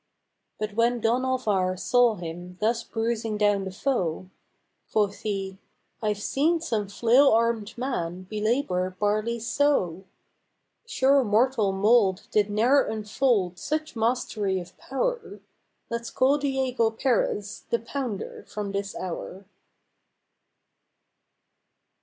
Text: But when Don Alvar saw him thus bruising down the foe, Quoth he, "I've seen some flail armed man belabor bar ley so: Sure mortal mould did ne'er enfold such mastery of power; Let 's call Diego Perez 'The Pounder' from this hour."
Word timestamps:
But 0.57 0.73
when 0.73 0.99
Don 0.99 1.23
Alvar 1.23 1.77
saw 1.77 2.15
him 2.15 2.57
thus 2.59 2.83
bruising 2.83 3.37
down 3.37 3.65
the 3.65 3.71
foe, 3.71 4.31
Quoth 4.91 5.19
he, 5.19 5.59
"I've 6.01 6.17
seen 6.17 6.59
some 6.59 6.87
flail 6.87 7.29
armed 7.29 7.77
man 7.77 8.23
belabor 8.27 8.97
bar 8.99 9.21
ley 9.21 9.37
so: 9.37 10.05
Sure 10.87 11.23
mortal 11.23 11.71
mould 11.71 12.23
did 12.31 12.49
ne'er 12.49 12.83
enfold 12.87 13.59
such 13.59 13.95
mastery 13.95 14.59
of 14.59 14.75
power; 14.79 15.39
Let 15.91 16.07
's 16.07 16.09
call 16.09 16.39
Diego 16.39 16.89
Perez 16.89 17.65
'The 17.69 17.77
Pounder' 17.81 18.43
from 18.47 18.71
this 18.71 18.95
hour." 18.95 19.45